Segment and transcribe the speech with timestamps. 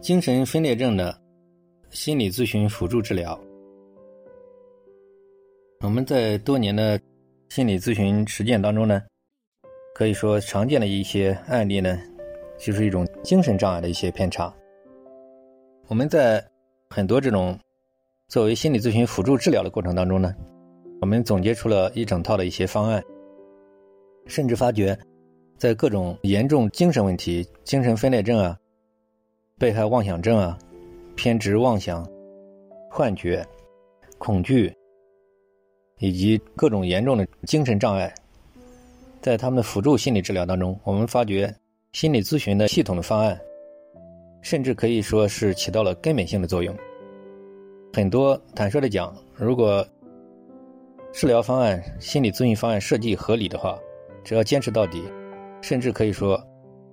[0.00, 1.16] 精神分裂症的
[1.90, 3.38] 心理咨询辅助治疗。
[5.80, 7.00] 我们在多年的
[7.48, 9.02] 心理咨询实践当中呢，
[9.94, 11.98] 可以说常见的一些案例呢，
[12.58, 14.52] 就是一种精神障碍的一些偏差。
[15.88, 16.42] 我们在
[16.88, 17.58] 很多这种
[18.28, 20.34] 作为心理咨询辅助治疗的过程当中呢，
[21.00, 23.02] 我们总结出了一整套的一些方案，
[24.26, 24.96] 甚至发觉，
[25.58, 28.56] 在各种严重精神问题、精神分裂症啊、
[29.62, 30.58] 被害妄想症啊、
[31.14, 32.04] 偏执妄想、
[32.90, 33.46] 幻觉、
[34.18, 34.74] 恐惧。
[36.00, 38.12] 以及各种严重的精神障碍，
[39.20, 41.54] 在他们的辅助心理治疗当中，我们发觉
[41.92, 43.40] 心理咨询的系统的方案，
[44.40, 46.76] 甚至可以说是起到了根本性的作用。
[47.92, 49.86] 很多坦率的讲，如果
[51.12, 53.78] 治疗方案、心理咨询方案设计合理的话，
[54.24, 55.04] 只要坚持到底，
[55.60, 56.36] 甚至可以说，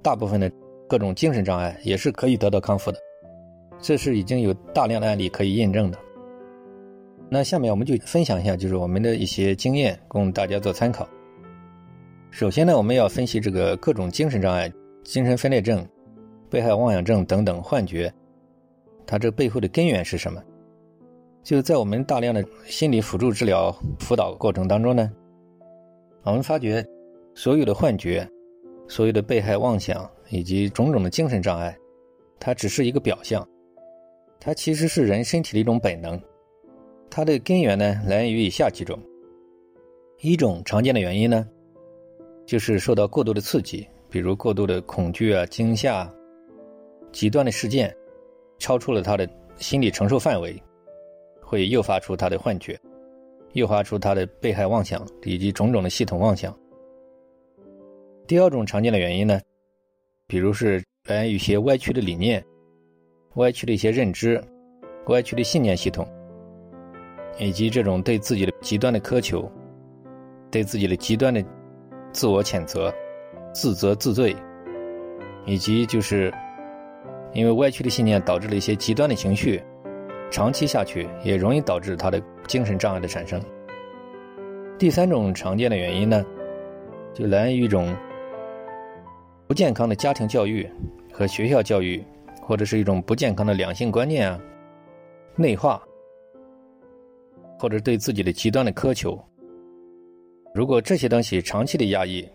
[0.00, 0.48] 大部分的
[0.88, 2.98] 各种精神障碍也是可以得到康复的。
[3.80, 5.98] 这是已经有大量的案例可以验证的。
[7.28, 11.08] 那下面我们就分享一下，就是我们的一些经验，供大家做参考。
[12.30, 15.86] 首先呢，我们要分析这个各种精神障碍、精神分裂症、
[16.48, 18.12] 被害妄想症等等幻觉，
[19.06, 20.42] 它这背后的根源是什么？
[21.42, 25.10] 就在我们大量的心理辅助治疗辅导过程当中呢，
[26.22, 26.86] 我们发觉，
[27.34, 28.28] 所有的幻觉、
[28.88, 31.76] 所有的被害妄想以及种种的精神障碍，
[32.38, 33.46] 它只是一个表象，
[34.40, 36.20] 它其实是人身体的一种本能。
[37.10, 38.98] 它的根源呢，来源于以下几种。
[40.20, 41.48] 一种常见的原因呢，
[42.46, 46.08] 就是受到过度的刺激，比如过度的恐惧啊、惊吓、
[47.10, 47.94] 极端的事件，
[48.58, 50.60] 超出了他的心理承受范围，
[51.40, 52.78] 会诱发出他的幻觉，
[53.52, 56.56] 诱发出他的被害妄想以及种种的系统妄想。
[58.32, 59.38] 第二种常见的原因呢，
[60.26, 62.42] 比如是来源于一些歪曲的理念、
[63.34, 64.42] 歪曲的一些认知、
[65.08, 66.08] 歪曲的信念系统。
[67.38, 69.52] 以及这种对自己的极端的苛求，
[70.50, 71.44] 对自己的极端的
[72.10, 72.90] 自我谴责、
[73.52, 74.34] 自责自罪，
[75.44, 76.32] 以及就是
[77.34, 79.62] 因为歪曲的信念导致了一些极端的情绪，
[80.30, 83.38] 长期下去也容易导致他的精神障碍的产生。
[84.78, 86.24] 第三种常见的原因呢，
[87.12, 87.94] 就来源于一种
[89.52, 90.66] 不健康的家庭教育
[91.12, 92.02] 和学校教育，
[92.40, 94.40] 或者是一种不健康的两性观念啊，
[95.36, 95.78] 内化。
[97.58, 99.22] 或者对自己的极端的苛求，
[100.54, 102.26] 如果这些东西长期的压抑，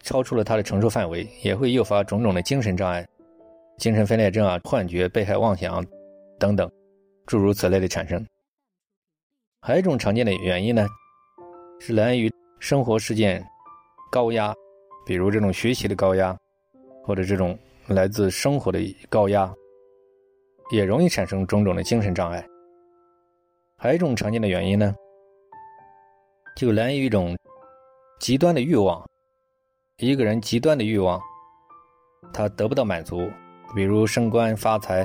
[0.00, 3.04] 超出了他的承受范围，也会诱发种种的精神障碍、
[3.76, 5.84] 精神分裂症啊、幻觉、被害妄想
[6.38, 6.70] 等等，
[7.26, 8.24] 诸如此类的产生。
[9.60, 10.86] 还有一种常见的原因呢，
[11.80, 13.44] 是来源于生活事件
[14.08, 14.54] 高压，
[15.10, 16.38] 比如这种学习的高压，
[17.02, 18.78] 或者这种来自生活的
[19.08, 19.52] 高压，
[20.70, 22.46] 也容易产生种种的精神障碍。
[23.76, 24.94] 还有一种常见的原因呢，
[26.54, 27.36] 就来源于一种
[28.20, 29.04] 极端的欲望。
[29.96, 31.20] 一个人极端的欲望，
[32.32, 33.28] 他得不到满足，
[33.74, 35.04] 比如升官发财，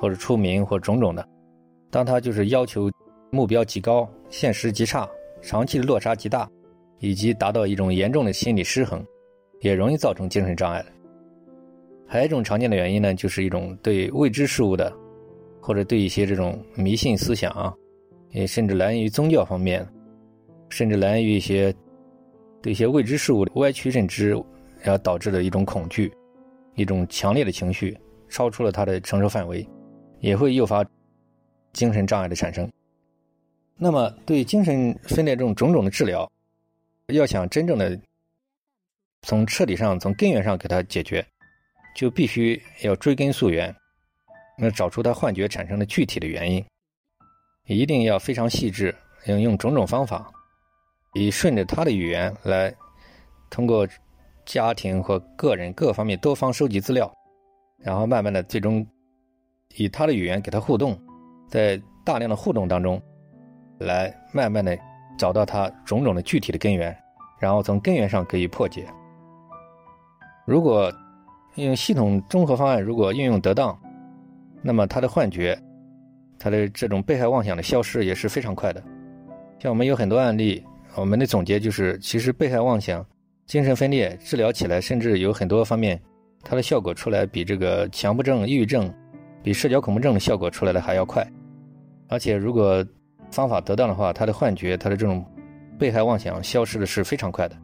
[0.00, 1.28] 或者出名，或种种的。
[1.90, 2.90] 当他就是要求
[3.30, 5.06] 目标极高，现实极差，
[5.42, 6.48] 长期的落差极大，
[7.00, 9.04] 以及达到一种严重的心理失衡，
[9.62, 10.84] 也容易造成精神障碍。
[12.06, 14.92] 还有一种常见的原因呢，就是一种对未知事物的，
[15.60, 17.74] 或者对一些这种迷信思想啊。
[18.32, 19.86] 也甚至来源于宗教方面，
[20.70, 21.74] 甚至来源于一些
[22.62, 24.30] 对一些未知事物的歪曲认知，
[24.80, 26.10] 然后导致的一种恐惧，
[26.74, 27.96] 一种强烈的情绪，
[28.28, 29.66] 超出了他的承受范围，
[30.20, 30.82] 也会诱发
[31.74, 32.66] 精神障碍的产生。
[33.76, 36.26] 那么，对精神分裂症种种的治疗，
[37.08, 37.98] 要想真正的
[39.22, 41.24] 从彻底上、从根源上给他解决，
[41.94, 43.74] 就必须要追根溯源，
[44.58, 46.64] 那找出他幻觉产生的具体的原因。
[47.66, 48.94] 一定要非常细致，
[49.26, 50.28] 要用种种方法，
[51.14, 52.74] 以顺着他的语言来，
[53.48, 53.86] 通过
[54.44, 57.10] 家庭和个人各方面多方收集资料，
[57.78, 58.84] 然后慢慢的最终
[59.76, 61.00] 以他的语言给他互动，
[61.48, 63.00] 在大量的互动当中，
[63.78, 64.76] 来慢慢的
[65.16, 66.96] 找到他种种的具体的根源，
[67.38, 68.84] 然后从根源上可以破解。
[70.44, 70.92] 如果
[71.56, 73.78] 用系统综合方案，如果运用得当，
[74.62, 75.58] 那么他的幻觉。
[76.38, 78.82] 他的这种被害妄想的消失也是非常快的，
[79.60, 80.60] 像我们有很多案例，
[80.96, 83.06] 我们的总结就是，其实被害妄想、
[83.46, 86.02] 精神分裂治疗起来，甚至有很多方面，
[86.42, 88.92] 它的效果出来比这个强迫症、抑郁症、
[89.40, 91.24] 比社交恐怖症的效果出来的还要快，
[92.08, 92.84] 而且如果
[93.30, 95.24] 方法得当的话，他的幻觉、他的这种
[95.78, 97.56] 被害妄想消失的是非常快的，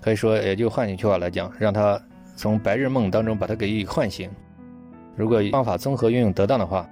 [0.00, 2.00] 可以说，也就换一句话来讲，让他
[2.36, 4.30] 从白日梦当中把他给予唤醒，
[5.14, 6.88] 如果方法综合运用得当的话，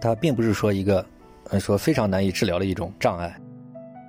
[0.00, 1.04] 它并不是说一个，
[1.50, 3.34] 呃，说非常难以治疗的一种障碍。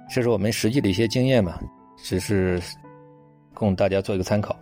[0.09, 1.59] 这是我们实际的一些经验嘛，
[1.97, 2.61] 只是
[3.53, 4.57] 供大家做一个参考。